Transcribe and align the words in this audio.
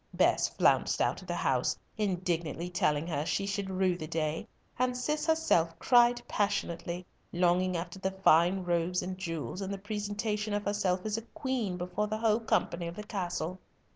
Bess 0.15 0.47
flounced 0.49 0.99
out 0.99 1.21
of 1.21 1.27
the 1.27 1.35
house, 1.35 1.77
indignantly 1.95 2.71
telling 2.71 3.05
her 3.05 3.23
she 3.23 3.45
should 3.45 3.69
rue 3.69 3.95
the 3.95 4.07
day, 4.07 4.47
and 4.79 4.97
Cis 4.97 5.27
herself 5.27 5.77
cried 5.77 6.19
passionately, 6.27 7.05
longing 7.31 7.77
after 7.77 7.99
the 7.99 8.09
fine 8.09 8.63
robes 8.63 9.03
and 9.03 9.15
jewels, 9.15 9.61
and 9.61 9.71
the 9.71 9.77
presentation 9.77 10.55
of 10.55 10.65
herself 10.65 11.05
as 11.05 11.17
a 11.17 11.21
queen 11.35 11.77
before 11.77 12.07
the 12.07 12.17
whole 12.17 12.39
company 12.39 12.87
of 12.87 12.95
the 12.95 13.03
castle. 13.03 13.59